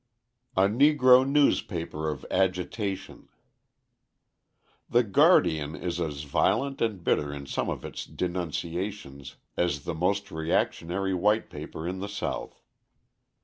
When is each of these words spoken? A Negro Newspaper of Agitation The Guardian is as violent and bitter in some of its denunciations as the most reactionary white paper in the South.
A 0.57 0.61
Negro 0.63 1.29
Newspaper 1.29 2.09
of 2.09 2.25
Agitation 2.31 3.29
The 4.89 5.03
Guardian 5.03 5.75
is 5.75 5.99
as 5.99 6.23
violent 6.23 6.81
and 6.81 7.03
bitter 7.03 7.31
in 7.31 7.45
some 7.45 7.69
of 7.69 7.85
its 7.85 8.07
denunciations 8.07 9.35
as 9.55 9.83
the 9.83 9.93
most 9.93 10.31
reactionary 10.31 11.13
white 11.13 11.51
paper 11.51 11.87
in 11.87 11.99
the 11.99 12.09
South. 12.09 12.63